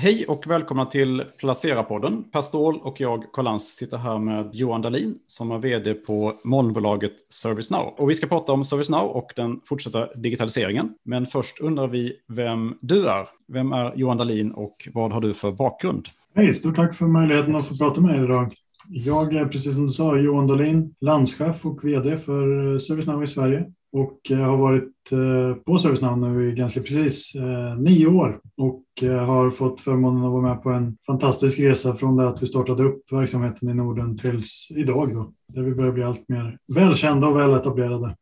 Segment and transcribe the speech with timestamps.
[0.00, 2.24] Hej och välkomna till Placera-podden.
[2.32, 6.34] Per Ståhl och jag, Karl Lans, sitter här med Johan Dahlin som är vd på
[6.44, 7.94] molnbolaget ServiceNow.
[7.96, 10.94] Och vi ska prata om ServiceNow och den fortsatta digitaliseringen.
[11.04, 13.28] Men först undrar vi vem du är.
[13.48, 16.08] Vem är Johan Dahlin och vad har du för bakgrund?
[16.34, 18.54] Hej, stort tack för möjligheten att få prata med er idag.
[18.88, 23.72] Jag är precis som du sa Johan Dahlin, landschef och vd för ServiceNow i Sverige
[23.92, 29.26] och har varit eh, på ServiceNow nu i ganska precis eh, nio år och eh,
[29.26, 32.82] har fått förmånen att vara med på en fantastisk resa från det att vi startade
[32.82, 37.36] upp verksamheten i Norden tills idag då, där vi börjar bli allt mer välkända och
[37.36, 38.16] väletablerade.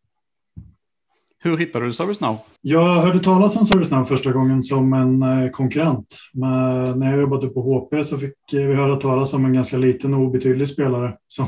[1.38, 2.38] Hur hittade du ServiceNow?
[2.60, 6.18] Jag hörde talas om ServiceNow första gången som en konkurrent.
[6.32, 10.14] Men när jag jobbade på HP så fick vi höra talas om en ganska liten
[10.14, 11.46] och obetydlig spelare som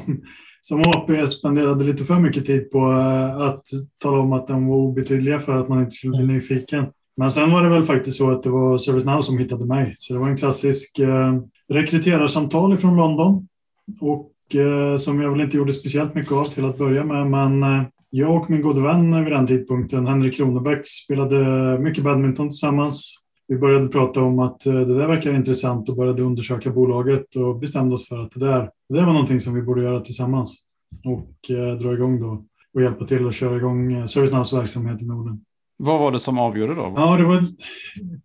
[0.60, 3.62] som HP spenderade lite för mycket tid på eh, att
[4.02, 6.34] tala om att de var obetydliga för att man inte skulle bli mm.
[6.34, 6.86] nyfiken.
[7.16, 9.94] Men sen var det väl faktiskt så att det var ServiceNow som hittade mig.
[9.96, 13.48] Så det var en klassisk eh, rekryterarsamtal från London
[14.00, 17.26] och eh, som jag väl inte gjorde speciellt mycket av till att börja med.
[17.26, 22.48] Men eh, jag och min gode vän vid den tidpunkten, Henrik Kronebäck, spelade mycket badminton
[22.48, 23.14] tillsammans.
[23.50, 27.58] Vi började prata om att eh, det där verkar intressant och började undersöka bolaget och
[27.58, 30.58] bestämde oss för att det där, det där var någonting som vi borde göra tillsammans
[31.04, 35.04] och eh, dra igång då och hjälpa till att köra igång eh, ServiceNows verksamhet i
[35.04, 35.44] Norden.
[35.76, 36.92] Vad var det som avgjorde då?
[36.96, 37.44] Ja, det var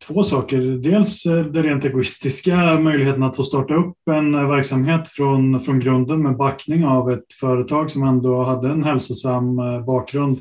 [0.08, 0.62] två saker.
[0.62, 6.22] Dels eh, det rent egoistiska, möjligheten att få starta upp en verksamhet från, från grunden
[6.22, 9.56] med backning av ett företag som ändå hade en hälsosam
[9.88, 10.40] bakgrund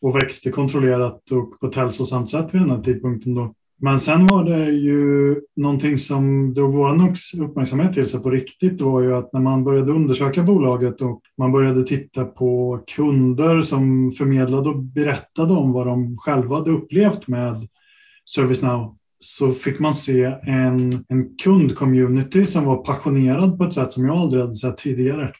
[0.00, 3.34] och växte kontrollerat och på ett hälsosamt sätt vid den här tidpunkten.
[3.34, 3.54] Då.
[3.82, 9.00] Men sen var det ju någonting som drog vår uppmärksamhet till sig på riktigt var
[9.00, 14.68] ju att när man började undersöka bolaget och man började titta på kunder som förmedlade
[14.68, 17.68] och berättade om vad de själva hade upplevt med
[18.24, 24.06] ServiceNow så fick man se en, en kundcommunity som var passionerad på ett sätt som
[24.06, 25.32] jag aldrig hade sett tidigare.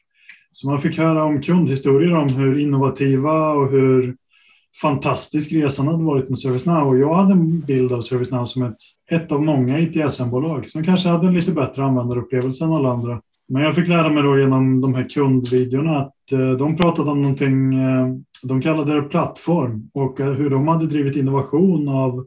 [0.51, 4.17] Så man fick höra om kundhistorier om hur innovativa och hur
[4.83, 8.77] fantastisk resan hade varit med ServiceNow och jag hade en bild av ServiceNow som ett,
[9.11, 13.21] ett av många ITSM-bolag som kanske hade en lite bättre användarupplevelse än alla andra.
[13.49, 17.23] Men jag fick lära mig då genom de här kundvideorna att eh, de pratade om
[17.23, 18.09] någonting, eh,
[18.43, 22.27] de kallade det plattform och eh, hur de hade drivit innovation av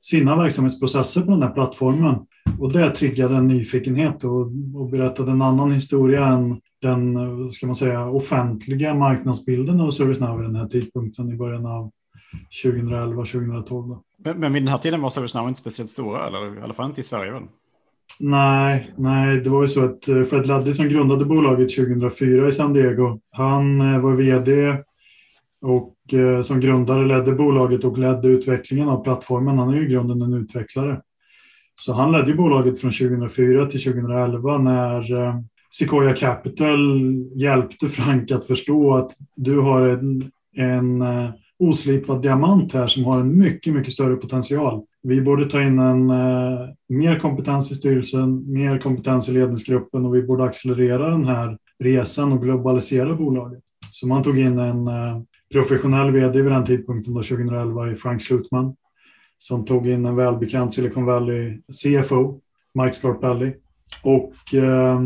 [0.00, 2.14] sina verksamhetsprocesser på den här plattformen.
[2.58, 4.40] Och det triggade en nyfikenhet och,
[4.74, 7.16] och berättade en annan historia än den
[7.52, 11.90] ska man säga, offentliga marknadsbilden av ServiceNow vid den här tidpunkten i början av
[12.64, 13.98] 2011-2012.
[14.18, 16.88] Men, men vid den här tiden var ServiceNow inte speciellt stora, eller i alla fall
[16.88, 17.42] inte i Sverige väl?
[18.18, 22.52] Nej, nej, det var ju så att eh, Fred Luddy som grundade bolaget 2004 i
[22.52, 24.76] San Diego, han eh, var vd
[25.62, 29.58] och eh, som grundare ledde bolaget och ledde utvecklingen av plattformen.
[29.58, 31.00] Han är ju i grunden en utvecklare.
[31.74, 35.02] Så han ledde bolaget från 2004 till 2011 när
[35.78, 36.78] Sequoia Capital
[37.34, 43.20] hjälpte Frank att förstå att du har en, en eh, oslipad diamant här som har
[43.20, 44.82] en mycket, mycket större potential.
[45.02, 50.14] Vi borde ta in en eh, mer kompetens i styrelsen, mer kompetens i ledningsgruppen och
[50.14, 53.60] vi borde accelerera den här resan och globalisera bolaget.
[53.90, 55.22] Så man tog in en eh,
[55.52, 58.76] professionell vd vid den tidpunkten, då 2011, i Frank Slutman,
[59.38, 62.40] som tog in en välbekant Silicon Valley CFO,
[62.74, 63.54] Mike Scarpelli.
[64.02, 65.00] Och eh,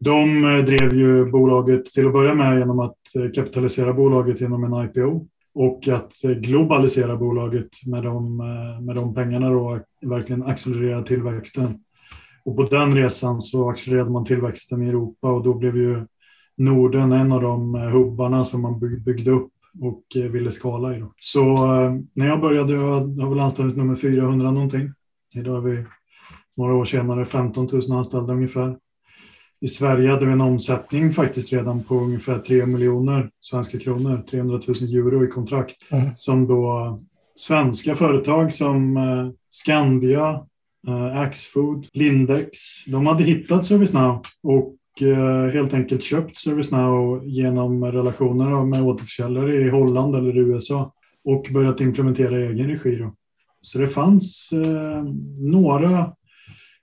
[0.00, 4.64] de eh, drev ju bolaget till att börja med genom att eh, kapitalisera bolaget genom
[4.64, 8.36] en IPO och att eh, globalisera bolaget med de,
[8.86, 11.78] med de pengarna och verkligen accelerera tillväxten.
[12.44, 16.06] Och på den resan så accelererade man tillväxten i Europa och då blev ju
[16.56, 21.00] Norden en av de hubbarna som man byggde upp och ville skala i.
[21.00, 21.12] Då.
[21.20, 21.54] Så
[22.14, 24.92] när jag började, jag har väl anställningsnummer 400 någonting.
[25.34, 25.84] Idag är vi
[26.56, 28.76] några år senare 15 000 anställda ungefär.
[29.62, 34.60] I Sverige hade vi en omsättning faktiskt redan på ungefär 3 miljoner svenska kronor, 300
[34.80, 36.14] 000 euro i kontrakt, mm.
[36.14, 36.98] som då
[37.34, 40.40] svenska företag som eh, Skandia,
[40.88, 48.64] eh, Axfood, Lindex, de hade hittat ServiceNow och eh, helt enkelt köpt ServiceNow genom relationer
[48.64, 50.92] med återförsäljare i Holland eller USA
[51.24, 52.96] och börjat implementera i egen regi.
[52.96, 53.12] Då.
[53.60, 54.50] Så det fanns
[55.38, 56.12] några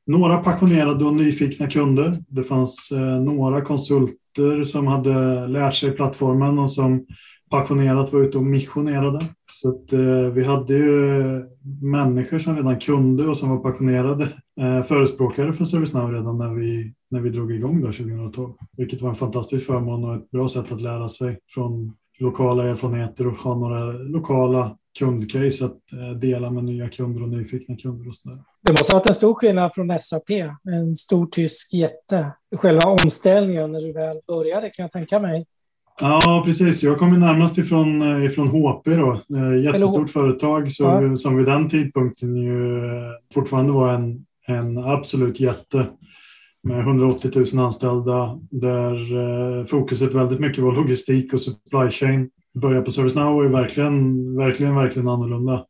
[0.08, 2.18] några passionerade och nyfikna kunder.
[2.28, 7.06] Det fanns eh, några konsulter som hade lärt sig plattformen och som
[7.50, 9.26] passionerat var ute och missionerade.
[9.52, 11.44] Så att, eh, vi hade ju
[11.82, 14.24] människor som redan kunde och som var passionerade
[14.60, 18.54] eh, förespråkare för ServiceNow redan när vi, när vi drog igång då 2012.
[18.78, 23.28] Vilket var en fantastisk förmån och ett bra sätt att lära sig från lokala erfarenheter
[23.28, 28.08] och ha några lokala kundcase att eh, dela med nya kunder och nyfikna kunder.
[28.08, 28.40] Och sådär.
[28.68, 30.30] Det måste ha varit en stor skillnad från SAP,
[30.72, 32.32] en stor tysk jätte.
[32.56, 35.46] Själva omställningen när du väl började kan jag tänka mig.
[36.00, 36.84] Ja, precis.
[36.84, 39.22] Jag kommer närmast ifrån, eh, ifrån HP då.
[39.38, 41.16] Eh, jättestort företag som, ja.
[41.16, 45.88] som vid den tidpunkten ju eh, fortfarande var en, en absolut jätte
[46.64, 52.30] med 180 000 anställda där fokuset väldigt mycket var logistik och supply chain.
[52.62, 55.66] Börja på ServiceNow är verkligen, verkligen, verkligen annorlunda.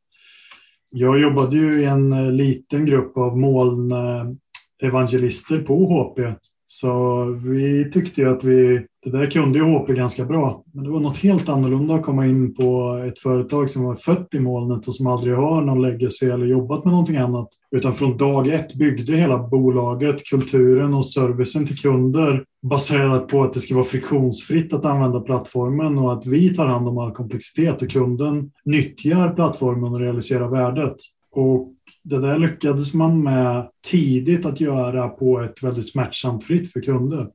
[0.92, 6.20] Jag jobbade ju i en eh, liten grupp av molnevangelister eh, på HP
[6.66, 10.64] så vi tyckte ju att vi, det där kunde ju HP ganska bra.
[10.74, 14.34] Men det var något helt annorlunda att komma in på ett företag som var fött
[14.34, 17.48] i molnet och som aldrig har någon legacy eller jobbat med någonting annat.
[17.72, 23.54] Utan från dag ett byggde hela bolaget, kulturen och servicen till kunder baserat på att
[23.54, 27.82] det ska vara friktionsfritt att använda plattformen och att vi tar hand om all komplexitet
[27.82, 30.96] och kunden nyttjar plattformen och realiserar värdet.
[31.32, 36.82] Och det där lyckades man med tidigt att göra på ett väldigt smärtsamt fritt för
[36.82, 37.28] kunder.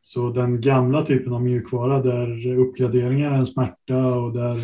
[0.00, 4.60] Så den gamla typen av mjukvara där uppgraderingar är en smärta och där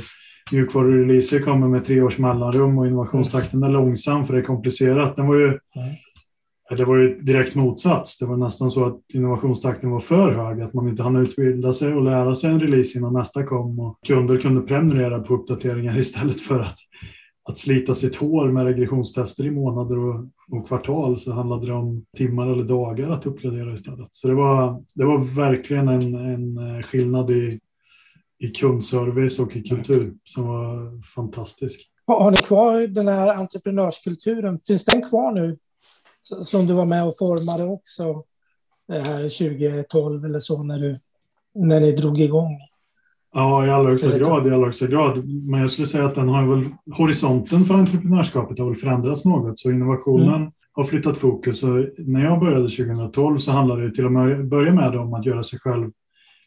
[0.52, 5.16] mjukvarureleaser kommer med tre års mellanrum och innovationstakten är långsam för det är komplicerat.
[5.16, 5.58] Den var ju,
[6.76, 8.19] det var ju direkt motsats.
[8.19, 11.94] Det var nästan så att innovationstakten var för hög, att man inte hann utbilda sig
[11.94, 16.40] och lära sig en release innan nästa kom och kunder kunde prenumerera på uppdateringar istället
[16.40, 16.78] för att
[17.44, 22.05] att slita sitt hår med regressionstester i månader och, och, kvartal så handlade det om
[22.17, 24.08] timmar eller dagar att uppgradera istället.
[24.12, 27.61] Så det var, det var verkligen en, en skillnad i,
[28.38, 31.91] i kundservice och i kultur som var fantastisk.
[32.06, 34.61] Har ni kvar den här entreprenörskulturen?
[34.67, 35.58] Finns den kvar nu?
[36.23, 38.23] Som du var med och formade också
[38.88, 41.00] det här 2012 eller så när, du,
[41.55, 42.61] när ni drog igång?
[43.34, 44.46] Ja, i allra högsta grad.
[44.46, 45.28] I allra högsta grad.
[45.28, 46.64] Men jag skulle säga att den har väl,
[46.96, 49.58] horisonten för entreprenörskapet har väl förändrats något.
[49.58, 50.50] Så innovationen mm.
[50.72, 51.62] har flyttat fokus.
[51.62, 55.42] Och när jag började 2012 så handlade det till att börja med om att göra
[55.42, 55.90] sig själv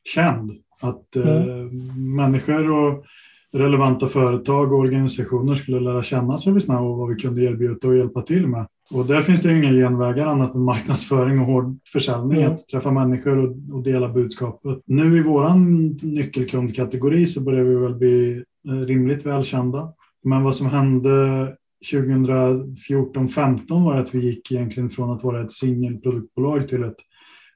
[0.03, 0.51] känd.
[0.81, 1.27] Att mm.
[1.27, 3.05] eh, människor och
[3.53, 8.21] relevanta företag och organisationer skulle lära känna ServiceNow och vad vi kunde erbjuda och hjälpa
[8.21, 8.67] till med.
[8.91, 12.53] Och där finns det inga genvägar annat än marknadsföring och hård försäljning, mm.
[12.53, 14.79] att träffa människor och, och, dela budskapet.
[14.85, 19.93] Nu i våran nyckelkundkategori så börjar vi väl bli eh, rimligt välkända.
[20.23, 21.55] Men vad som hände
[21.93, 26.97] 2014-15 var att vi gick egentligen från att vara ett singelproduktbolag till ett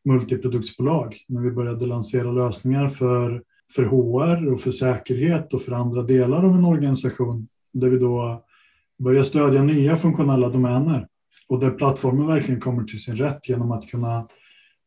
[0.06, 3.44] multiproduktsbolag när vi började lansera lösningar för,
[3.76, 8.44] för HR och för säkerhet och för andra delar av en organisation där vi då
[9.00, 11.08] börjar stödja nya funktionella domäner
[11.52, 14.28] och där plattformen verkligen kommer till sin rätt genom att kunna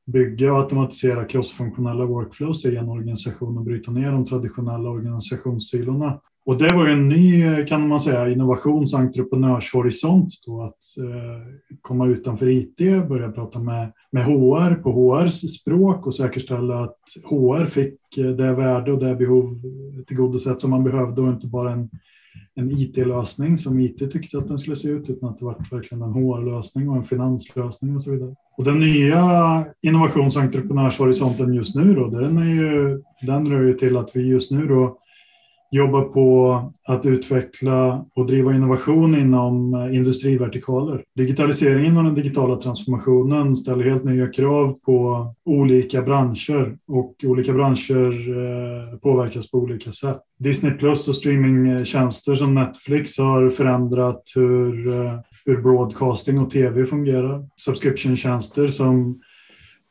[0.07, 6.21] bygga och automatisera crossfunktionella workflows i en organisation och bryta ner de traditionella organisationssilorna.
[6.45, 11.75] Och det var ju en ny, kan man säga, innovations och entreprenörshorisont då att eh,
[11.81, 12.77] komma utanför IT,
[13.09, 18.55] börja prata med, med HR på HRs språk och säkerställa att HR fick eh, det
[18.55, 19.61] värde och det behov
[20.07, 21.91] tillgodosett som man behövde och inte bara en
[22.55, 26.03] en IT-lösning som IT tyckte att den skulle se ut, utan att det var verkligen
[26.03, 28.35] en HR-lösning och en finanslösning och så vidare.
[28.57, 33.75] Och den nya innovations och entreprenörshorisonten just nu då, den, är ju, den rör ju
[33.75, 34.99] till att vi just nu då
[35.75, 41.03] jobbar på att utveckla och driva innovation inom eh, industrivertikaler.
[41.17, 48.29] Digitaliseringen och den digitala transformationen ställer helt nya krav på olika branscher och olika branscher
[48.29, 50.21] eh, påverkas på olika sätt.
[50.39, 57.49] Disney Plus och streamingtjänster som Netflix har förändrat hur, eh, hur broadcasting och tv fungerar.
[57.57, 59.21] Subscription-tjänster som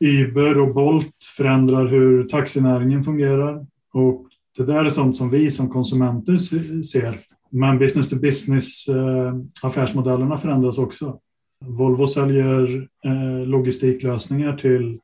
[0.04, 3.66] Uber och Bolt förändrar hur taxinäringen fungerar.
[3.92, 4.26] Och
[4.56, 6.36] det där är sånt som vi som konsumenter
[6.82, 7.20] ser.
[7.50, 11.18] Men business to business eh, affärsmodellerna förändras också.
[11.60, 14.94] Volvo säljer eh, logistiklösningar till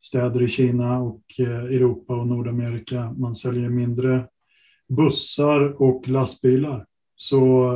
[0.00, 3.14] städer i Kina och eh, Europa och Nordamerika.
[3.18, 4.26] Man säljer mindre
[4.88, 6.86] bussar och lastbilar.
[7.16, 7.70] Så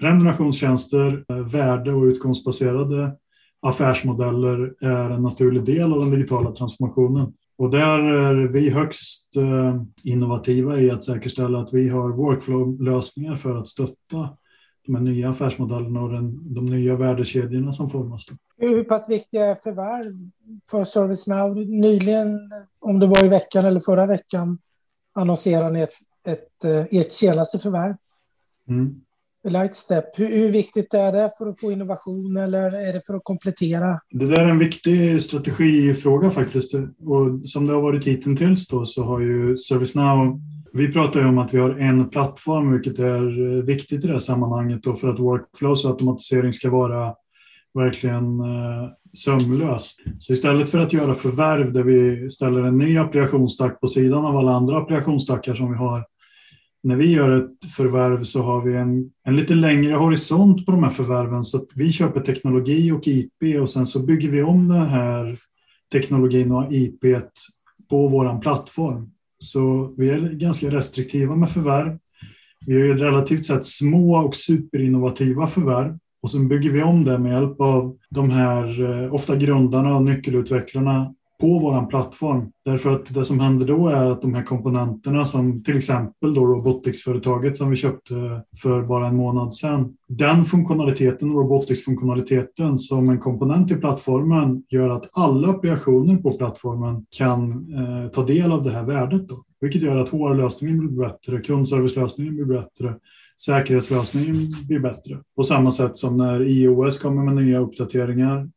[0.00, 3.16] prenumerationstjänster, eh, värde och utgångsbaserade
[3.62, 7.32] affärsmodeller är en naturlig del av den digitala transformationen.
[7.60, 13.56] Och där är vi högst eh, innovativa i att säkerställa att vi har workflow-lösningar för
[13.56, 14.36] att stötta
[14.86, 18.26] de här nya affärsmodellerna och den, de nya värdekedjorna som formas.
[18.56, 20.30] Hur pass viktiga är förvärv
[20.70, 21.56] för ServiceNow?
[21.56, 22.38] Nyligen,
[22.78, 24.58] om det var i veckan eller förra veckan,
[25.12, 25.90] annonserade ni ett,
[26.24, 27.94] ett, ett, eh, ert senaste förvärv.
[28.68, 29.00] Mm.
[29.48, 33.24] Lightstep, hur, hur, viktigt är det för att få innovation eller är det för att
[33.24, 34.00] komplettera?
[34.10, 36.74] Det där är en viktig strategifråga faktiskt.
[37.04, 40.40] Och som det har varit hittills då så har ju ServiceNow
[40.72, 44.12] vi pratar ju om att vi har en plattform, vilket är eh, viktigt i det
[44.12, 47.14] här sammanhanget då för att workflows och automatisering ska vara
[47.74, 50.00] verkligen eh, sömlöst.
[50.18, 54.36] Så istället för att göra förvärv där vi ställer en ny applikationstack på sidan av
[54.36, 56.04] alla andra applikationsstackar som vi har.
[56.82, 60.82] När vi gör ett förvärv så har vi en, en lite längre horisont på de
[60.82, 61.44] här förvärven.
[61.44, 65.38] Så att vi köper teknologi och IP och sen så bygger vi om den här
[65.92, 67.00] teknologin och IP
[67.90, 69.10] på vår plattform.
[69.38, 71.98] Så vi är ganska restriktiva med förvärv.
[72.66, 77.32] Vi har relativt sett små och superinnovativa förvärv och sen bygger vi om det med
[77.32, 82.50] hjälp av de här, eh, ofta grundarna och nyckelutvecklarna på vår plattform.
[82.64, 86.46] Därför att det som händer då är att de här komponenterna som till exempel då
[86.46, 89.96] Robotics-företaget som vi köpte för bara en månad sedan.
[90.08, 97.50] Den funktionaliteten, Robotics-funktionaliteten som en komponent i plattformen gör att alla applikationer på plattformen kan
[97.50, 99.28] eh, ta del av det här värdet.
[99.28, 99.44] Då.
[99.60, 102.94] Vilket gör att HR-lösningen blir bättre, kundservicelösningen blir bättre,
[103.46, 104.36] säkerhetslösningen
[104.68, 105.18] blir bättre.
[105.36, 108.48] På samma sätt som när iOS kommer med nya uppdateringar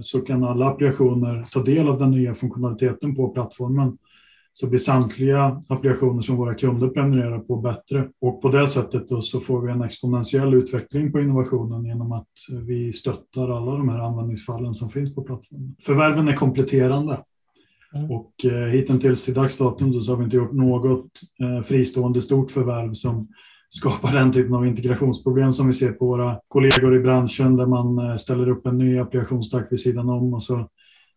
[0.00, 3.98] så kan alla applikationer ta del av den nya funktionaliteten på plattformen.
[4.52, 8.08] Så blir samtliga applikationer som våra kunder prenumererar på bättre.
[8.20, 12.28] Och på det sättet så får vi en exponentiell utveckling på innovationen genom att
[12.66, 15.76] vi stöttar alla de här användningsfallen som finns på plattformen.
[15.82, 17.20] Förvärven är kompletterande.
[17.94, 18.10] Mm.
[18.10, 22.50] Och eh, hittills till dags datum så har vi inte gjort något eh, fristående stort
[22.50, 23.28] förvärv som
[23.70, 27.98] skapar den typen av integrationsproblem som vi ser på våra kollegor i branschen där man
[27.98, 30.68] eh, ställer upp en ny applikationstack vid sidan om och så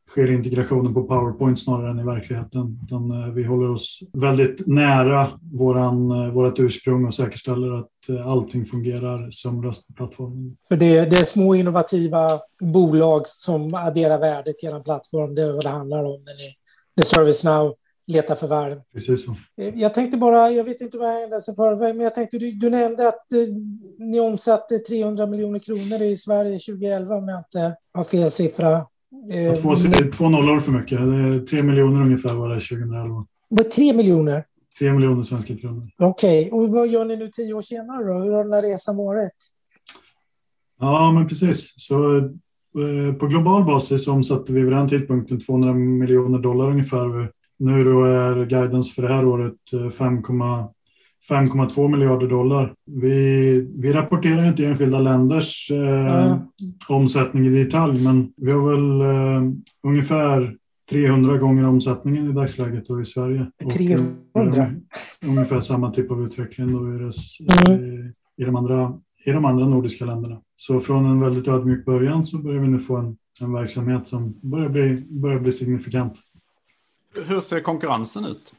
[0.09, 2.79] sker integrationen på PowerPoint snarare än i verkligheten.
[2.85, 8.65] Utan eh, vi håller oss väldigt nära våran, eh, vårat ursprung och säkerställer att allting
[8.65, 10.57] fungerar sömlöst på plattformen.
[10.67, 12.29] För det, det är små innovativa
[12.61, 15.35] bolag som adderar värde till er plattform.
[15.35, 16.55] Det är vad det handlar om när ni,
[16.95, 17.75] när ServiceNow
[18.07, 18.81] leta förvärv.
[18.93, 19.35] Precis så.
[19.57, 22.51] Eh, jag tänkte bara, jag vet inte vad jag händelser för, men jag tänkte, du,
[22.51, 23.39] du nämnde att eh,
[23.97, 28.85] ni omsatte 300 miljoner kronor i Sverige 2011 om jag inte har fel siffra.
[29.31, 29.75] Eh, två,
[30.13, 30.99] två nollor för mycket.
[31.47, 33.25] Tre miljoner ungefär var det 2011.
[33.49, 34.45] Var tre miljoner?
[34.79, 35.89] Tre miljoner svenska kronor.
[35.97, 36.59] Okej, okay.
[36.59, 38.23] och vad gör ni nu tio år senare då?
[38.23, 39.33] Hur har den här resan varit?
[40.79, 41.73] Ja, men precis.
[41.77, 47.83] Så eh, på global basis omsatte vi vid den tidpunkten 200 miljoner dollar ungefär nu
[47.83, 52.73] då är guidance för det här året 5,2 eh, miljarder dollar.
[52.85, 56.39] Vi, vi rapporterar inte enskilda länders eh, mm.
[56.89, 59.43] omsättning i detalj, men vi har väl eh,
[59.83, 60.57] ungefär
[60.89, 63.51] 300 gånger omsättningen i dagsläget då i Sverige.
[63.73, 64.13] 300?
[64.33, 64.69] Och, eh,
[65.29, 67.83] ungefär samma typ av utveckling då i, res, mm.
[67.83, 68.93] i, i, de andra,
[69.25, 70.41] i de andra nordiska länderna.
[70.55, 74.39] Så från en väldigt ödmjuk början så börjar vi nu få en, en verksamhet som
[74.41, 76.19] börjar bli, börjar bli signifikant.
[77.15, 78.53] Hur ser konkurrensen ut?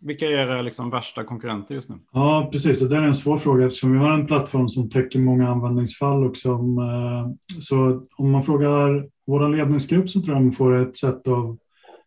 [0.00, 1.94] Vilka är era liksom värsta konkurrenter just nu?
[2.12, 2.80] Ja, precis.
[2.80, 6.24] Det är en svår fråga eftersom vi har en plattform som täcker många användningsfall.
[6.24, 10.96] Och som, eh, så om man frågar vår ledningsgrupp så tror jag man får ett
[10.96, 11.58] sätt av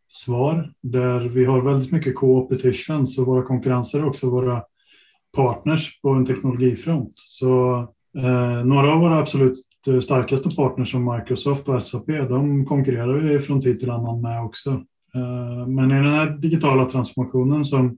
[0.07, 3.07] svar där vi har väldigt mycket co-opetition.
[3.07, 4.63] Så våra konkurrenser är också våra
[5.35, 7.13] partners på en teknologifront.
[7.13, 7.79] Så
[8.17, 9.57] eh, några av våra absolut
[10.03, 14.83] starkaste partners som Microsoft och SAP, de konkurrerar vi från tid till annan med också.
[15.15, 17.98] Eh, men i den här digitala transformationen som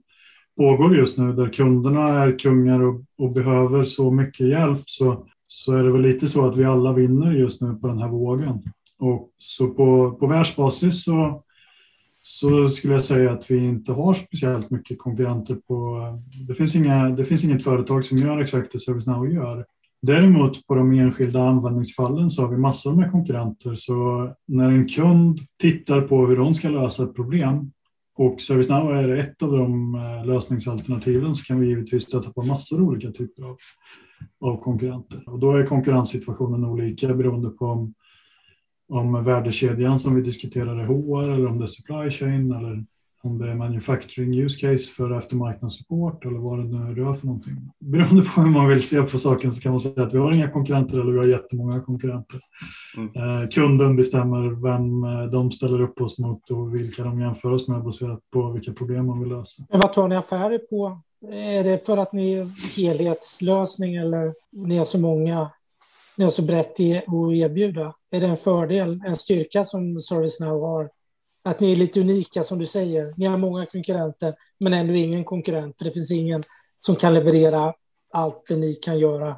[0.56, 5.76] pågår just nu där kunderna är kungar och, och, behöver så mycket hjälp så, så
[5.76, 8.62] är det väl lite så att vi alla vinner just nu på den här vågen.
[8.98, 11.42] Och så på, på världsbasis så,
[12.22, 15.98] så skulle jag säga att vi inte har speciellt mycket konkurrenter på...
[16.48, 19.64] Det finns, inga, det finns inget företag som gör exakt det ServiceNow gör.
[20.02, 23.74] Däremot på de enskilda användningsfallen så har vi massor med konkurrenter.
[23.74, 27.70] Så när en kund tittar på hur de ska lösa ett problem
[28.18, 32.80] och ServiceNow är ett av de eh, lösningsalternativen så kan vi givetvis stöta på massor
[32.80, 33.56] av olika typer av,
[34.40, 35.28] av konkurrenter.
[35.28, 37.94] Och då är konkurrenssituationen olika beroende på om,
[38.88, 42.84] om värdekedjan som vi diskuterar är HR eller om det är supply chain eller
[43.22, 47.54] om det är manufacturing use case för eftermarknadssupport eller vad det nu rör för någonting.
[47.80, 50.32] Beroende på hur man vill se på saken så kan man säga att vi har
[50.32, 52.40] inga konkurrenter eller vi har jättemånga konkurrenter.
[52.96, 53.42] Mm.
[53.42, 57.68] Eh, kunden bestämmer vem eh, de ställer upp oss mot och vilka de jämför oss
[57.68, 59.62] med baserat på vilka problem man vill lösa.
[59.70, 61.00] Men vad tar ni affärer på?
[61.32, 65.50] Är det för att ni är helhetslösning eller ni har så många,
[66.16, 67.94] ni har så brett att erbjuda?
[68.10, 70.90] Är det en fördel, en styrka som ServiceNow har
[71.46, 73.14] att ni är lite unika som du säger.
[73.16, 76.44] Ni har många konkurrenter, men ändå ingen konkurrent, för det finns ingen
[76.78, 77.72] som kan leverera
[78.12, 79.36] allt det ni kan göra.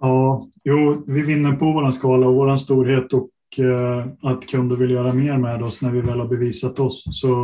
[0.00, 4.90] Ja, jo, vi vinner på vår skala och vår storhet och eh, att kunder vill
[4.90, 7.04] göra mer med oss när vi väl har bevisat oss.
[7.10, 7.34] Så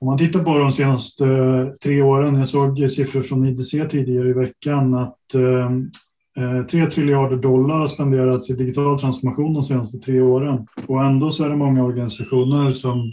[0.00, 4.28] om man tittar på de senaste eh, tre åren, jag såg siffror från IDC tidigare
[4.28, 5.70] i veckan, att eh,
[6.36, 10.66] Eh, 3 triljarder dollar har spenderats i digital transformation de senaste tre åren.
[10.86, 13.12] Och ändå så är det många organisationer som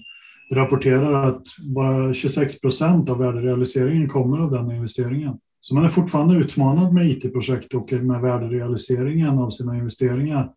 [0.53, 1.43] rapporterar att
[1.75, 5.37] bara 26 procent av värderealiseringen kommer av den investeringen.
[5.59, 10.51] Så man är fortfarande utmanad med IT-projekt och med värderealiseringen av sina investeringar.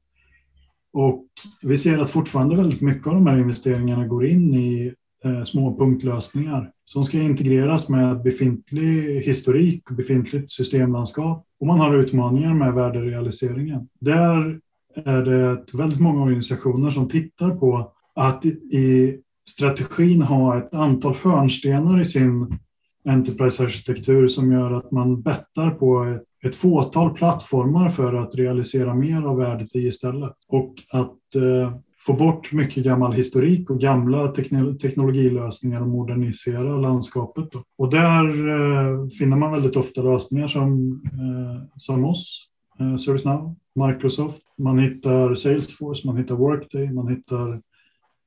[0.92, 1.26] Och
[1.62, 5.78] vi ser att fortfarande väldigt mycket av de här investeringarna går in i eh, små
[5.78, 11.46] punktlösningar som ska integreras med befintlig historik och befintligt systemlandskap.
[11.60, 13.88] Och man har utmaningar med värderealiseringen.
[14.00, 14.60] Där
[15.04, 19.18] är det väldigt många organisationer som tittar på att i
[19.50, 22.58] strategin ha ett antal hörnstenar i sin
[23.04, 29.22] Enterprise-arkitektur som gör att man bettar på ett, ett fåtal plattformar för att realisera mer
[29.22, 30.36] av värdet i istället.
[30.48, 31.74] Och att eh,
[32.06, 34.28] få bort mycket gammal historik och gamla
[34.82, 37.52] teknologilösningar och modernisera landskapet.
[37.52, 37.62] Då.
[37.78, 42.48] Och där eh, finner man väldigt ofta lösningar som, eh, som oss,
[42.80, 44.42] eh, ServiceNow, Microsoft.
[44.58, 47.52] Man hittar Salesforce, man hittar Workday, man hittar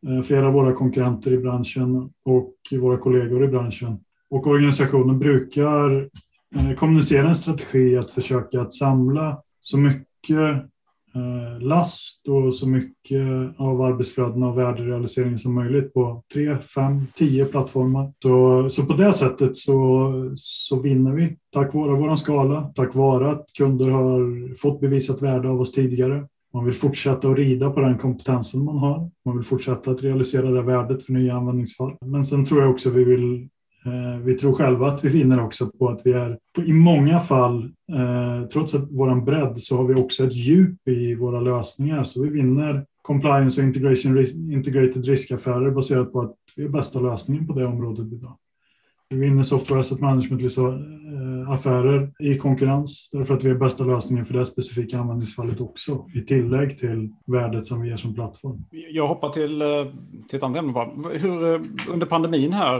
[0.08, 3.98] eh, flera av våra konkurrenter i branschen och våra kollegor i branschen.
[4.30, 6.10] Och organisationen brukar
[6.56, 10.73] eh, kommunicera en strategi att försöka att samla så mycket
[11.16, 13.22] Eh, last och så mycket
[13.58, 18.14] av arbetsflödena och värderealiseringen som möjligt på tre, fem, tio plattformar.
[18.24, 23.32] Så, så på det sättet så, så vinner vi tack vare vår skala, tack vare
[23.32, 26.28] att kunder har fått bevisat värde av oss tidigare.
[26.54, 29.10] Man vill fortsätta att rida på den kompetensen man har.
[29.26, 31.96] Man vill fortsätta att realisera det värdet för nya användningsfall.
[32.06, 33.50] Men sen tror jag också vi vill
[33.86, 37.64] Eh, vi tror själva att vi vinner också på att vi är, i många fall,
[37.92, 42.04] eh, trots att vår bredd, så har vi också ett djup i våra lösningar.
[42.04, 47.48] Så vi vinner compliance och integration, integrated riskaffärer baserat på att vi är bästa lösningen
[47.48, 48.38] på det området idag.
[49.14, 54.34] Vi vinner software asset management-affärer eh, i konkurrens därför att vi är bästa lösningen för
[54.34, 58.66] det specifika användningsfallet också i tillägg till värdet som vi ger som plattform.
[58.72, 59.68] Jag hoppar till, eh,
[60.30, 60.90] till ett annat ämne bara.
[61.14, 62.80] Hur, eh, under pandemin här,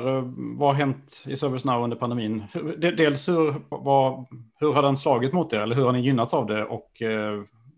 [0.58, 2.44] vad har hänt i ServiceNow under pandemin?
[2.78, 4.26] Dels hur, vad,
[4.60, 7.02] hur har den slagit mot er eller hur har ni gynnats av det och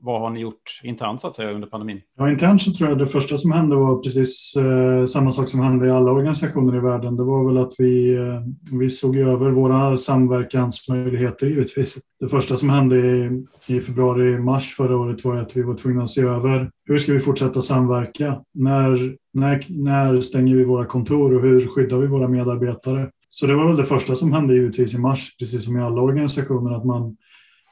[0.05, 2.01] vad har ni gjort internt så att säga under pandemin?
[2.17, 5.59] Ja, internt så tror jag det första som hände var precis eh, samma sak som
[5.59, 7.15] hände i alla organisationer i världen.
[7.15, 8.41] Det var väl att vi, eh,
[8.79, 11.97] vi såg över våra samverkansmöjligheter givetvis.
[12.19, 16.09] Det första som hände i, i februari-mars förra året var att vi var tvungna att
[16.09, 18.41] se över hur ska vi fortsätta samverka?
[18.53, 23.09] När, när, när stänger vi våra kontor och hur skyddar vi våra medarbetare?
[23.29, 26.01] Så det var väl det första som hände givetvis i mars, precis som i alla
[26.01, 27.17] organisationer, att man,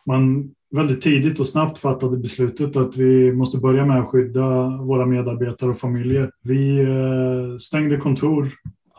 [0.05, 5.05] man väldigt tidigt och snabbt fattade beslutet att vi måste börja med att skydda våra
[5.05, 6.31] medarbetare och familjer.
[6.43, 8.47] Vi eh, stängde kontor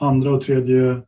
[0.00, 1.02] andra och tredje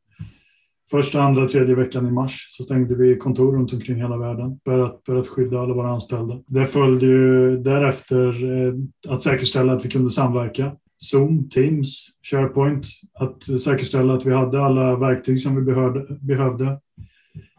[0.90, 4.58] Första, andra, och tredje veckan i mars så stängde vi kontor runt omkring hela världen
[4.64, 6.38] för att, för att skydda alla våra anställda.
[6.46, 8.74] Det följde ju därefter eh,
[9.12, 10.72] att säkerställa att vi kunde samverka.
[10.98, 12.86] Zoom, Teams, SharePoint,
[13.18, 16.06] att säkerställa att vi hade alla verktyg som vi behövde.
[16.20, 16.80] behövde.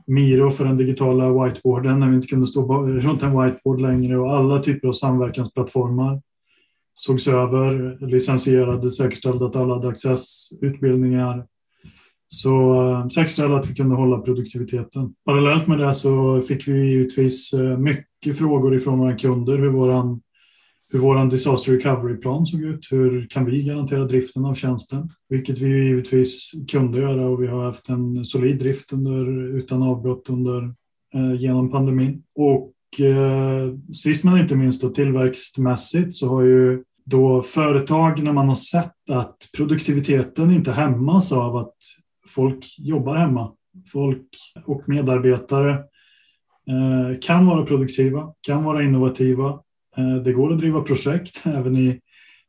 [0.07, 4.33] Miro för den digitala whiteboarden när vi inte kunde stå runt en whiteboard längre och
[4.33, 6.21] alla typer av samverkansplattformar
[6.93, 11.45] sågs över, licensierade, säkerställde att alla hade access, utbildningar.
[12.27, 15.13] Så eh, säkerställde att vi kunde hålla produktiviteten.
[15.25, 20.21] Parallellt med det så fick vi givetvis eh, mycket frågor ifrån våra kunder hur våran
[20.91, 22.87] hur vår disaster recovery-plan såg ut.
[22.91, 25.09] Hur kan vi garantera driften av tjänsten?
[25.29, 30.29] Vilket vi givetvis kunde göra och vi har haft en solid drift under, utan avbrott
[30.29, 30.73] under,
[31.13, 32.23] eh, genom pandemin.
[32.35, 38.47] Och eh, sist men inte minst då, tillväxtmässigt så har ju då företag när man
[38.47, 41.75] har sett att produktiviteten inte hämmas av att
[42.27, 43.53] folk jobbar hemma.
[43.91, 44.27] Folk
[44.65, 45.71] och medarbetare
[46.69, 49.59] eh, kan vara produktiva, kan vara innovativa,
[49.97, 51.99] Eh, det går att driva projekt även i,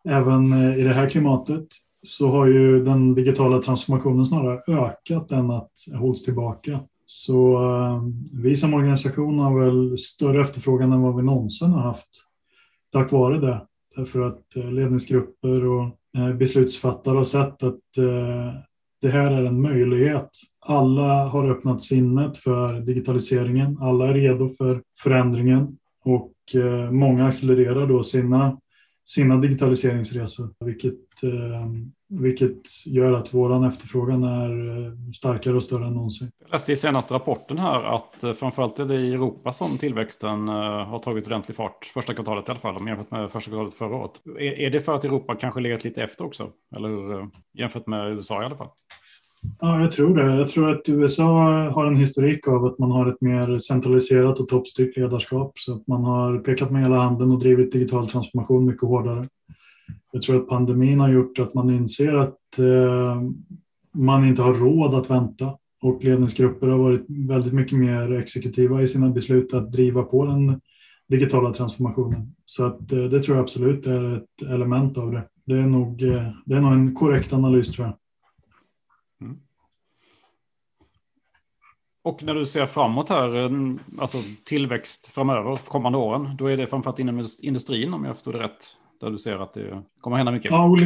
[0.08, 1.66] även eh, i det här klimatet.
[2.02, 6.80] Så har ju den digitala transformationen snarare ökat än att hålls tillbaka.
[7.06, 8.02] Så eh,
[8.42, 12.08] vi som organisation har väl större efterfrågan än vad vi någonsin har haft
[12.92, 13.60] tack vare det.
[13.96, 15.90] Därför att ledningsgrupper och
[16.38, 17.80] beslutsfattare har sett att
[19.00, 20.28] det här är en möjlighet.
[20.60, 23.78] Alla har öppnat sinnet för digitaliseringen.
[23.80, 28.60] Alla är redo för förändringen och eh, många accelererar då sina,
[29.04, 31.66] sina digitaliseringsresor, vilket, eh,
[32.08, 36.30] vilket gör att vår efterfrågan är eh, starkare och större än någonsin.
[36.40, 40.98] Jag läste i senaste rapporten här att framförallt är det i Europa som tillväxten har
[40.98, 44.20] tagit ordentlig fart, första kvartalet i alla fall, jämfört med första kvartalet förra året.
[44.38, 46.50] Är, är det för att Europa kanske legat lite efter också?
[46.76, 48.68] Eller hur, jämfört med USA i alla fall?
[49.60, 50.36] Ja, jag tror det.
[50.36, 51.24] Jag tror att USA
[51.68, 55.58] har en historik av att man har ett mer centraliserat och toppstyrt ledarskap.
[55.58, 59.28] Så att man har pekat med hela handen och drivit digital transformation mycket hårdare.
[60.12, 63.22] Jag tror att pandemin har gjort att man inser att eh,
[63.94, 65.52] man inte har råd att vänta.
[65.82, 70.60] Och ledningsgrupper har varit väldigt mycket mer exekutiva i sina beslut att driva på den
[71.08, 72.34] digitala transformationen.
[72.44, 75.22] Så att, eh, det tror jag absolut är ett element av det.
[75.44, 77.96] Det är nog, eh, det är nog en korrekt analys tror jag.
[82.08, 83.50] Och när du ser framåt här, eh,
[83.98, 88.38] alltså tillväxt framöver, kommande åren, då är det framförallt inom industrin om jag förstår det
[88.38, 88.66] rätt?
[89.00, 90.50] Där du ser att det kommer hända mycket?
[90.50, 90.76] Ja,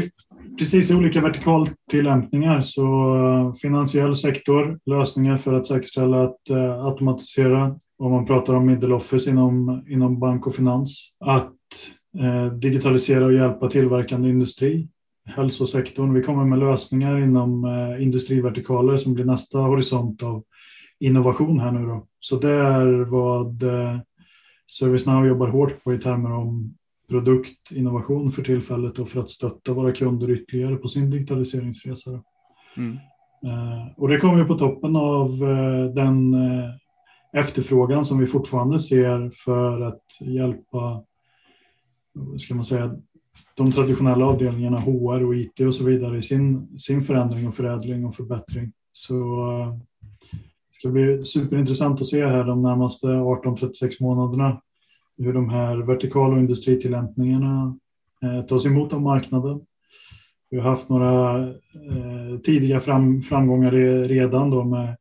[0.59, 2.61] precis olika vertikaltillämpningar.
[2.61, 2.85] Så
[3.17, 8.95] eh, finansiell sektor, lösningar för att säkerställa att uh, automatisera, om man pratar om middle
[8.95, 11.55] office inom, inom bank och finans, att
[12.21, 14.89] uh, digitalisera och hjälpa tillverkande industri,
[15.27, 16.15] hälsosektorn.
[16.15, 17.67] Vi kommer med lösningar inom
[18.01, 20.45] industrivertikaler som blir nästa horisont av
[21.07, 22.07] innovation här nu då.
[22.21, 23.63] Så det är vad
[24.67, 26.75] ServiceNow jobbar hårt på i termer om
[27.09, 32.23] produktinnovation för tillfället och för att stötta våra kunder ytterligare på sin digitaliseringsresa.
[32.77, 32.99] Mm.
[33.47, 36.71] Eh, och det kommer på toppen av eh, den eh,
[37.33, 41.03] efterfrågan som vi fortfarande ser för att hjälpa
[42.39, 42.97] ska man säga,
[43.57, 48.05] de traditionella avdelningarna HR och IT och så vidare i sin, sin förändring och förädling
[48.05, 48.73] och förbättring.
[48.93, 49.47] Så
[50.73, 54.61] det ska bli superintressant att se här de närmaste 18-36 månaderna
[55.19, 57.79] hur de här vertikala industritillämpningarna
[58.23, 59.61] eh, tas emot av marknaden.
[60.51, 63.71] Vi har haft några eh, tidiga fram, framgångar
[64.09, 64.97] redan då med,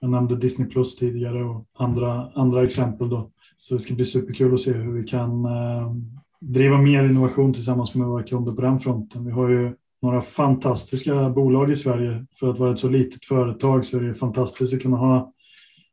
[0.00, 3.30] jag nämnde Disney Plus tidigare och andra, andra exempel då.
[3.56, 5.92] Så det ska bli superkul att se hur vi kan eh,
[6.40, 9.24] driva mer innovation tillsammans med våra kunder på den fronten.
[9.24, 12.26] Vi har ju några fantastiska bolag i Sverige.
[12.40, 15.32] För att vara ett så litet företag så är det fantastiskt att kunna ha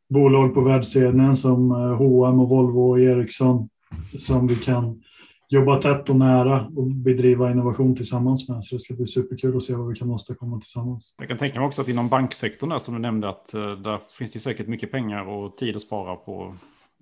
[0.09, 3.69] bolag på världsscenen som H&M och Volvo och Ericsson
[4.17, 5.03] som vi kan
[5.49, 8.63] jobba tätt och nära och bedriva innovation tillsammans med.
[8.63, 11.15] Så det ska bli superkul att se vad vi kan åstadkomma tillsammans.
[11.17, 13.99] Jag kan tänka mig också att inom banksektorn där som du nämnde att eh, där
[14.17, 16.55] finns det säkert mycket pengar och tid att spara på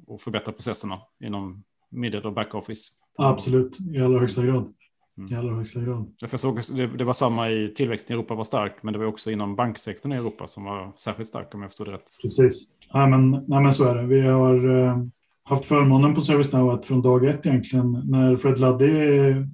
[0.07, 2.89] och förbättra processerna inom middle och backoffice.
[3.17, 4.73] Absolut, i allra högsta grad.
[5.17, 5.33] Mm.
[5.33, 6.05] I allra högsta grad.
[6.31, 9.05] Jag såg, det, det var samma i tillväxten i Europa var stark, men det var
[9.05, 12.11] också inom banksektorn i Europa som var särskilt stark om jag förstod det rätt.
[12.21, 12.69] Precis.
[12.93, 14.03] Nej, men, nej, men så är det.
[14.03, 14.97] Vi har eh,
[15.43, 18.89] haft förmånen på ServiceNow att från dag ett egentligen, när Fred Luddy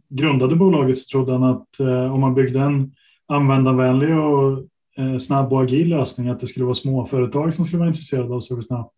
[0.09, 2.91] grundade bolaget så trodde han att eh, om man byggde en
[3.27, 4.59] användarvänlig och
[4.97, 8.39] eh, snabb och agil lösning att det skulle vara småföretag som skulle vara intresserade av
[8.39, 8.89] ServiceNow.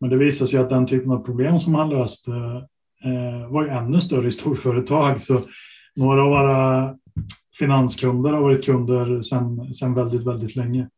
[0.00, 2.30] Men det visade sig att den typen av problem som han löste
[3.04, 5.22] eh, var ju ännu större i storföretag.
[5.22, 5.40] Så
[5.96, 6.94] några av våra
[7.58, 9.22] finanskunder har varit kunder
[9.72, 10.88] sedan väldigt, väldigt länge.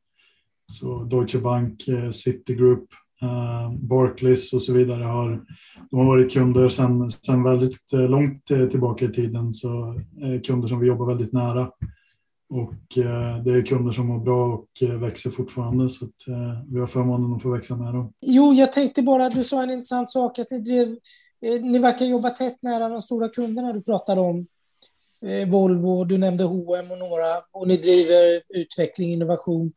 [0.67, 2.89] Så Deutsche Bank, eh, Citigroup,
[3.23, 5.45] eh, Barclays och så vidare har,
[5.91, 9.55] de har varit kunder sedan, väldigt eh, långt tillbaka i tiden.
[9.55, 10.01] Så
[10.47, 11.71] kunder som vi jobbar väldigt nära.
[12.49, 12.75] Och
[13.45, 15.91] det är kunder som mår bra och växer fortfarande.
[15.91, 16.13] Så att,
[16.69, 18.13] vi har förmånen att få växa med dem.
[18.21, 20.39] Jo, jag tänkte bara, du sa en intressant sak.
[20.39, 20.97] att Ni, drev,
[21.63, 24.47] ni verkar jobba tätt nära de stora kunderna du pratade om.
[25.27, 27.37] Eh, Volvo, du nämnde H&M och några.
[27.53, 29.73] Och ni driver utveckling, innovation.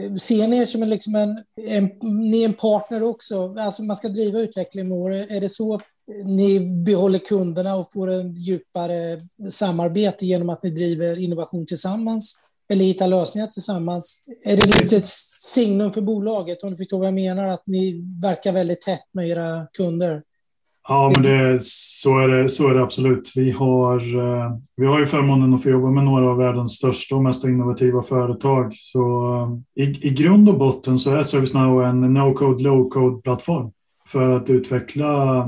[0.00, 3.54] Eh, ser ni er som en, liksom en, en, ni är en partner också?
[3.58, 4.88] Alltså man ska driva utveckling.
[4.88, 5.80] med Är det så eh,
[6.26, 12.40] ni behåller kunderna och får en djupare samarbete genom att ni driver innovation tillsammans?
[12.68, 14.24] Eller hittar lösningar tillsammans?
[14.44, 15.06] Är det lite ett
[15.40, 17.48] signum för bolaget, om du förstår vad jag menar?
[17.48, 20.22] Att ni verkar väldigt tätt med era kunder?
[20.88, 23.32] Ja, men det, så, är det, så är det absolut.
[23.34, 27.16] Vi har, eh, vi har ju förmånen att få jobba med några av världens största
[27.16, 28.72] och mest innovativa företag.
[28.74, 29.34] Så
[29.76, 33.70] eh, i, i grund och botten så är ServiceNow en no-code, low-code-plattform
[34.06, 35.38] för att utveckla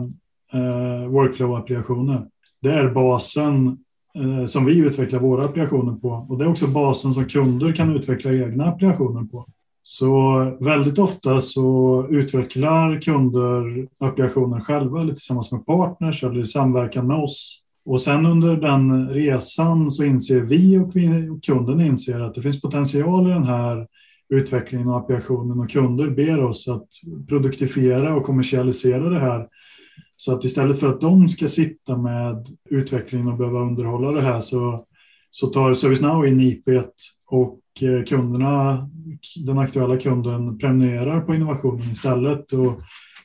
[0.53, 2.27] eh, workflow-applikationer.
[2.63, 3.79] Det är basen
[4.15, 7.97] eh, som vi utvecklar våra applikationer på och det är också basen som kunder kan
[7.97, 9.47] utveckla egna applikationer på.
[9.89, 17.07] Så väldigt ofta så utvecklar kunder applikationen själva eller tillsammans med partners eller i samverkan
[17.07, 17.63] med oss.
[17.85, 22.43] Och sen under den resan så inser vi och, vi och kunden inser att det
[22.43, 23.87] finns potential i den här
[24.29, 26.89] utvecklingen och applikationen och kunder ber oss att
[27.29, 29.49] produktifiera och kommersialisera det här.
[30.17, 34.41] Så att istället för att de ska sitta med utvecklingen och behöva underhålla det här
[34.41, 34.85] så,
[35.31, 36.65] så tar ServiceNow in IP
[37.27, 38.89] och Eh, kunderna,
[39.47, 42.53] den aktuella kunden prenumererar på innovationen istället.
[42.53, 42.81] Och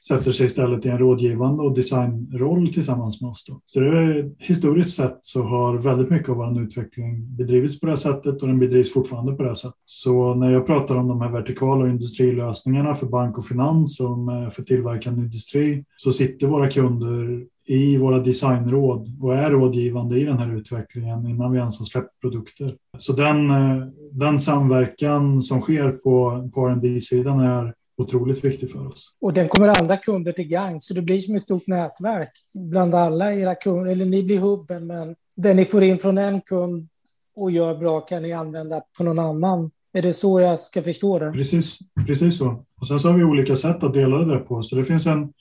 [0.07, 3.45] sätter sig istället i en rådgivande och designroll tillsammans med oss.
[3.45, 3.61] Då.
[3.65, 7.91] Så det är, historiskt sett så har väldigt mycket av vår utveckling bedrivits på det
[7.91, 9.81] här sättet och den bedrivs fortfarande på det här sättet.
[9.85, 14.63] Så när jag pratar om de här vertikala industrilösningarna för bank och finans och för
[14.63, 20.55] tillverkande industri så sitter våra kunder i våra designråd och är rådgivande i den här
[20.55, 22.75] utvecklingen innan vi ens har släppt produkter.
[22.97, 28.87] Så den, eh, den samverkan som sker på, på rd sidan är otroligt viktig för
[28.87, 29.15] oss.
[29.21, 32.95] Och den kommer andra kunder till gang, så det blir som ett stort nätverk bland
[32.95, 33.91] alla era kunder.
[33.91, 36.87] Eller ni blir hubben, men det ni får in från en kund
[37.35, 39.71] och gör bra kan ni använda på någon annan.
[39.93, 41.31] Är det så jag ska förstå det?
[41.31, 42.65] Precis, precis så.
[42.81, 44.63] Och sen så har vi olika sätt att dela det på.
[44.63, 45.33] Så det finns en,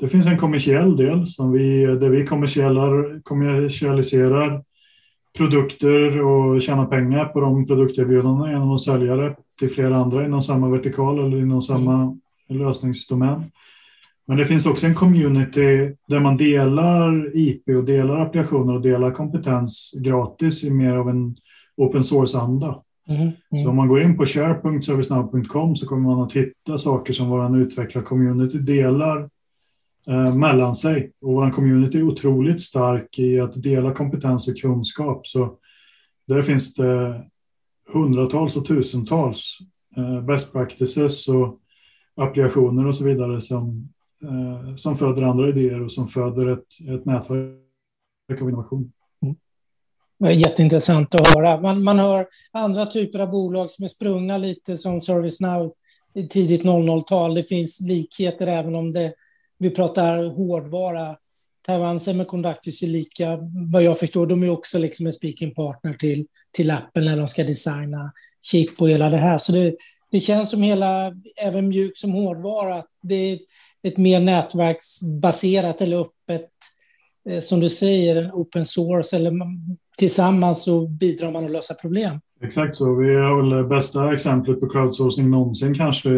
[0.00, 2.26] det finns en kommersiell del som vi, där vi
[3.22, 4.64] kommersialiserar
[5.38, 10.42] produkter och tjäna pengar på de produkterbjudandena genom att sälja det till flera andra inom
[10.42, 12.18] samma vertikal eller inom samma
[12.48, 13.44] lösningsdomän.
[14.26, 19.10] Men det finns också en community där man delar IP och delar applikationer och delar
[19.10, 21.36] kompetens gratis i mer av en
[21.76, 22.80] open source-anda.
[23.08, 23.64] Mm, mm.
[23.64, 27.56] Så om man går in på share.servicenow.com så kommer man att hitta saker som vår
[27.56, 29.30] utvecklar-community delar
[30.08, 31.12] eh, mellan sig.
[31.20, 35.26] Och vår community är otroligt stark i att dela kompetens och kunskap.
[35.26, 35.58] Så
[36.26, 37.24] där finns det
[37.92, 39.58] hundratals och tusentals
[39.96, 41.60] eh, best practices och
[42.16, 43.88] applikationer och så vidare som,
[44.22, 48.92] eh, som föder andra idéer och som föder ett, ett nätverk av innovation.
[49.22, 50.38] Mm.
[50.38, 51.60] Jätteintressant att höra.
[51.60, 55.72] Man, man hör andra typer av bolag som är sprungna lite som ServiceNow
[56.14, 57.34] i tidigt 00-tal.
[57.34, 59.12] Det finns likheter även om det
[59.58, 61.16] vi pratar hårdvara.
[61.66, 63.38] Taiwan Semiconductors är lika,
[63.72, 67.28] vad jag förstår, de är också liksom en speaking partner till, till Apple när de
[67.28, 68.12] ska designa
[68.50, 69.38] chip och hela det här.
[69.38, 69.76] Så det,
[70.10, 71.12] det känns som hela,
[71.42, 73.38] även mjuk som hårdvara, att det är
[73.82, 76.48] ett mer nätverksbaserat eller öppet,
[77.28, 79.32] eh, som du säger, en open source, eller
[79.98, 82.20] tillsammans så bidrar man att lösa problem.
[82.42, 82.94] Exakt så.
[82.94, 86.10] Vi har väl bästa exemplet på crowdsourcing någonsin kanske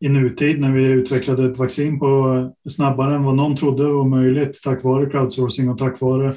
[0.00, 4.62] i nutid när vi utvecklade ett vaccin på snabbare än vad någon trodde var möjligt
[4.62, 6.34] tack vare crowdsourcing och tack vare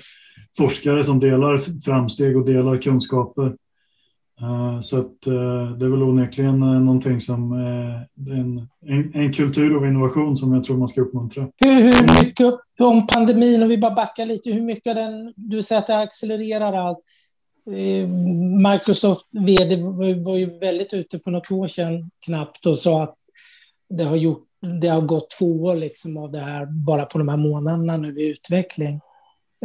[0.58, 3.56] forskare som delar framsteg och delar kunskaper.
[4.41, 7.54] Eh, så att eh, det är väl onekligen eh, någonting som
[8.28, 11.48] en, en, en kultur av innovation som jag tror man ska uppmuntra.
[11.58, 15.82] Hur, hur mycket om pandemin, och vi bara backar lite, hur mycket den, du säger
[15.82, 17.04] att det accelererar allt.
[18.72, 19.76] Microsoft vd
[20.26, 23.15] var ju väldigt ute för något år sedan knappt och sa att
[23.89, 24.45] det har, gjort,
[24.82, 28.21] det har gått två år liksom av det här bara på de här månaderna nu
[28.21, 28.99] i utveckling.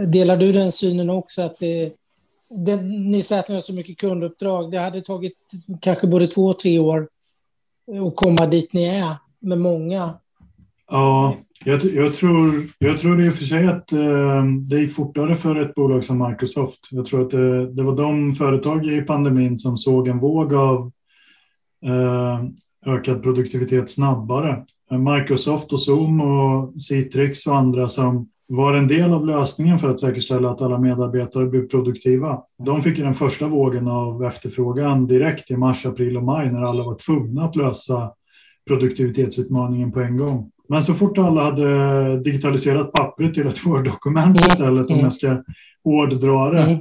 [0.07, 1.93] Delar du den synen också att det,
[2.67, 4.71] det, ni säger att ni har så mycket kunduppdrag.
[4.71, 5.35] Det hade tagit
[5.81, 7.09] kanske både två och tre år
[8.07, 10.15] att komma dit ni är med många.
[10.87, 15.37] Ja, jag, jag tror, jag tror i och för sig att eh, det gick fortare
[15.37, 16.81] för ett bolag som Microsoft.
[16.91, 20.93] Jag tror att det, det var de företag i pandemin som såg en våg av
[21.85, 22.45] eh,
[22.87, 24.65] ökad produktivitet snabbare.
[24.91, 30.01] Microsoft och Zoom och Citrix och andra som var en del av lösningen för att
[30.01, 32.41] säkerställa att alla medarbetare blev produktiva.
[32.59, 36.85] De fick den första vågen av efterfrågan direkt i mars, april och maj när alla
[36.85, 38.11] var tvungna att lösa
[38.69, 40.51] produktivitetsutmaningen på en gång.
[40.69, 45.43] Men så fort alla hade digitaliserat pappret till ett Word-dokument istället, om jag ska
[45.85, 46.79] hårddra det, mm.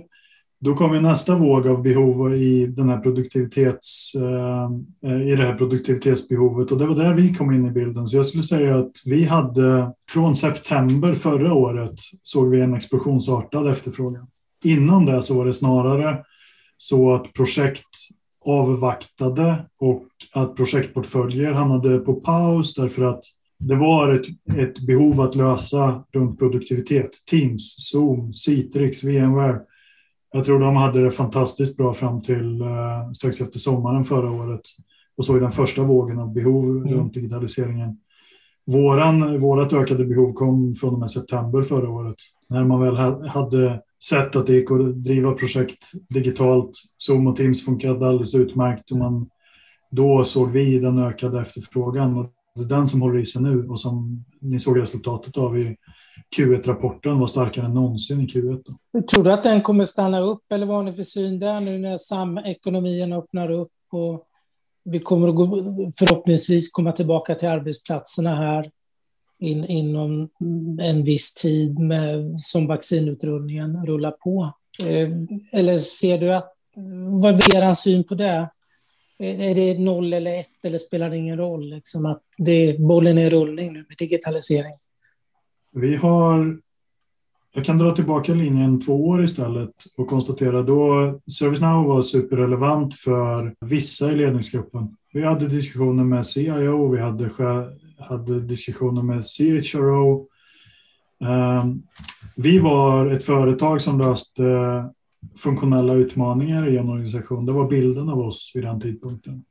[0.63, 6.71] Då kommer nästa våg av behov i, den här produktivitets, eh, i det här produktivitetsbehovet
[6.71, 8.07] och det var där vi kom in i bilden.
[8.07, 13.71] Så jag skulle säga att vi hade från september förra året såg vi en explosionsartad
[13.71, 14.27] efterfrågan.
[14.63, 16.23] Innan det så var det snarare
[16.77, 17.87] så att projekt
[18.45, 23.23] avvaktade och att projektportföljer hamnade på paus därför att
[23.59, 24.25] det var ett,
[24.57, 27.11] ett behov att lösa runt produktivitet.
[27.29, 29.59] Teams, Zoom, Citrix, VMware
[30.33, 34.61] jag tror de hade det fantastiskt bra fram till eh, strax efter sommaren förra året
[35.17, 36.93] och såg den första vågen av behov mm.
[36.93, 37.97] runt digitaliseringen.
[38.65, 42.15] Våran, vårat ökade behov kom från och med september förra året
[42.49, 42.95] när man väl
[43.27, 46.71] hade sett att det gick att driva projekt digitalt.
[46.97, 49.27] Zoom och Teams funkade alldeles utmärkt och man,
[49.91, 53.67] då såg vi den ökade efterfrågan och det är den som håller i sig nu
[53.67, 55.75] och som ni såg resultatet av i
[56.37, 58.63] Q1-rapporten var starkare än någonsin i Q1.
[58.65, 59.01] Då.
[59.01, 61.77] Tror du att den kommer stanna upp eller vad har ni för syn där nu
[61.77, 64.27] när samekonomin öppnar upp och
[64.83, 65.47] vi kommer att gå,
[65.97, 68.71] förhoppningsvis komma tillbaka till arbetsplatserna här
[69.39, 70.29] in, inom
[70.81, 74.53] en viss tid med, som vaccinutrullningen rullar på?
[74.79, 75.09] Eh,
[75.53, 76.53] eller ser du att,
[77.21, 78.49] vad är er syn på det?
[79.19, 81.69] Eh, är det noll eller ett eller spelar det ingen roll?
[81.69, 84.73] Liksom att det, bollen är rullning nu med digitalisering.
[85.73, 86.59] Vi har
[87.55, 93.55] jag kan dra tillbaka linjen två år istället och konstatera då ServiceNow var superrelevant för
[93.61, 94.95] vissa i ledningsgruppen.
[95.13, 97.29] Vi hade diskussioner med CIO, vi hade,
[97.99, 100.27] hade diskussioner med CHRO.
[101.23, 101.83] Ehm,
[102.35, 104.43] vi var ett företag som löste
[105.37, 107.45] funktionella utmaningar i en organisation.
[107.45, 109.43] Det var bilden av oss vid den tidpunkten.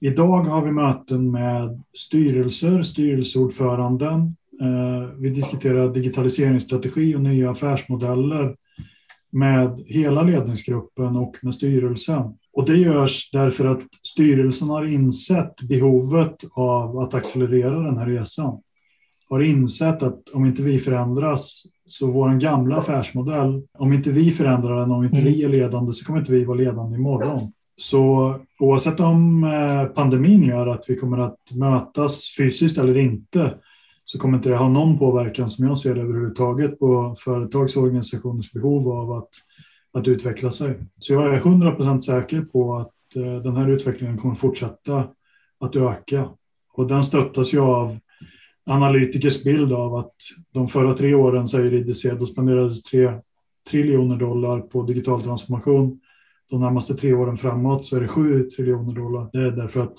[0.00, 8.56] Idag har vi möten med styrelser, styrelseordföranden, Eh, vi diskuterar digitaliseringsstrategi och nya affärsmodeller
[9.32, 12.22] med hela ledningsgruppen och med styrelsen.
[12.52, 18.60] Och det görs därför att styrelsen har insett behovet av att accelerera den här resan.
[19.30, 24.80] Har insett att om inte vi förändras så vår gamla affärsmodell, om inte vi förändrar
[24.80, 27.52] den, om inte vi är ledande så kommer inte vi vara ledande imorgon.
[27.76, 33.54] Så oavsett om eh, pandemin gör att vi kommer att mötas fysiskt eller inte
[34.14, 37.82] så kommer inte det ha någon påverkan som jag ser det överhuvudtaget på företags och
[37.82, 39.28] organisationers behov av att,
[39.92, 40.74] att utveckla sig.
[40.98, 45.08] Så jag är 100% säker på att eh, den här utvecklingen kommer fortsätta
[45.60, 46.28] att öka.
[46.72, 47.98] Och den stöttas ju av
[48.66, 50.14] analytikers bild av att
[50.52, 53.12] de förra tre åren, säger IDC, då spenderades 3
[53.70, 56.00] triljoner dollar på digital transformation.
[56.50, 59.30] De närmaste tre åren framåt så är det 7 triljoner dollar.
[59.32, 59.98] Det är därför att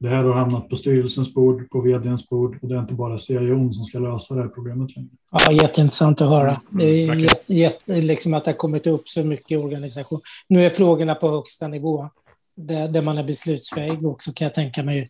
[0.00, 3.18] det här har hamnat på styrelsens bord, på vdns bord och det är inte bara
[3.18, 5.10] CIO som ska lösa det här problemet längre.
[5.30, 6.52] Ja, jätteintressant att höra.
[6.70, 10.20] Det är jätte, jätte, liksom att det har kommit upp så mycket i organisation.
[10.48, 12.08] Nu är frågorna på högsta nivå,
[12.56, 15.08] där, där man är beslutsfähig också kan jag tänka mig.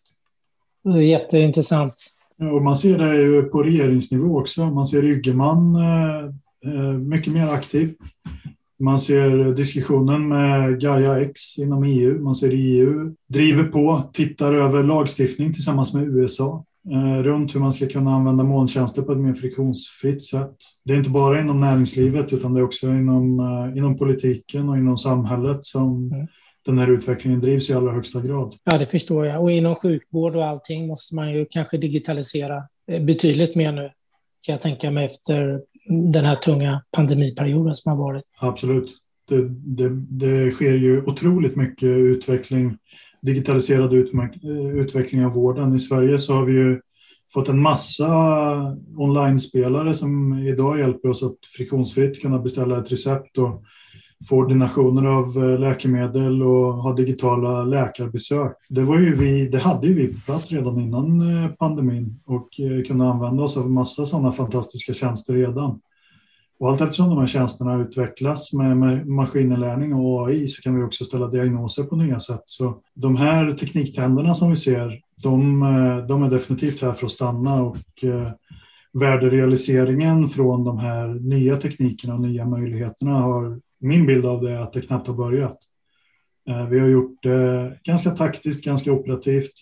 [0.85, 1.95] Det är jätteintressant.
[2.37, 4.67] Ja, och man ser det ju på regeringsnivå också.
[4.67, 6.25] Man ser Ygeman eh,
[6.73, 7.95] eh mycket mer aktiv.
[8.81, 12.23] Man ser diskussionen med Gaia X inom EU.
[12.23, 17.73] Man ser EU driver på, tittar över lagstiftning tillsammans med USA eh, runt hur man
[17.73, 20.57] ska kunna använda molntjänster på ett mer friktionsfritt sätt.
[20.85, 24.77] Det är inte bara inom näringslivet utan det är också inom, eh, inom politiken och
[24.77, 26.27] inom samhället som mm.
[26.67, 28.55] den här utvecklingen drivs i allra högsta grad.
[28.65, 29.43] Ja, det förstår jag.
[29.43, 33.91] Och inom sjukvård och allting måste man ju kanske digitalisera eh, betydligt mer nu
[34.47, 38.25] kan jag tänka mig efter den här tunga pandemiperioden som har varit.
[38.39, 38.97] Absolut.
[39.29, 42.77] Det, det, det sker ju otroligt mycket utveckling,
[43.23, 43.93] digitaliserad
[44.75, 45.75] utveckling av vården.
[45.75, 46.81] I Sverige så har vi ju
[47.35, 48.09] fått en massa
[48.97, 53.65] online-spelare som idag hjälper oss att friktionsfritt kunna beställa ett recept och
[54.29, 58.53] få ordinationer av eh, läkemedel och ha digitala läkarbesök.
[58.69, 62.61] Det, var ju vi, det hade ju vi på plats redan innan eh, pandemin och
[62.61, 65.81] eh, kunde använda oss av massa sådana fantastiska tjänster redan.
[66.59, 70.83] Och allt eftersom de här tjänsterna utvecklas med, med maskininlärning och AI så kan vi
[70.83, 72.43] också ställa diagnoser på nya sätt.
[72.45, 75.61] Så de här tekniktrenderna som vi ser, de,
[76.09, 77.77] de är definitivt här för att stanna och
[78.93, 84.61] värderealiseringen från de här nya teknikerna och nya möjligheterna har min bild av det är
[84.61, 85.59] att det knappt har börjat.
[86.49, 89.53] Eh, vi har gjort det ganska taktiskt, ganska operativt.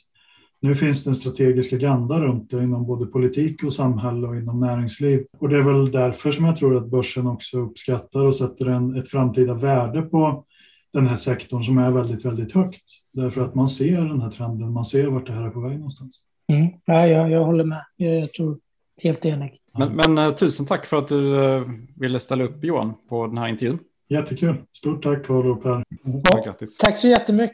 [0.60, 4.60] Nu finns det en strategisk agenda runt det inom både politik och samhälle och inom
[4.60, 5.26] näringsliv.
[5.38, 8.96] Och det är väl därför som jag tror att börsen också uppskattar och sätter en,
[8.96, 10.44] ett framtida värde på
[10.92, 12.84] den här sektorn som är väldigt, väldigt högt.
[13.12, 15.76] Därför att man ser den här trenden, man ser vart det här är på väg
[15.76, 16.22] någonstans.
[16.52, 16.68] Mm.
[16.84, 17.84] Ja, jag, jag håller med.
[17.96, 18.58] Jag, jag tror
[19.02, 19.56] helt enig.
[19.78, 21.64] Men, men, uh, tusen tack för att du
[21.96, 23.78] ville ställa upp Johan på den här intervjun.
[24.08, 24.54] Jättekul.
[24.72, 25.84] Stort tack Carl och Per.
[26.22, 27.46] Ja, tack så jättemycket.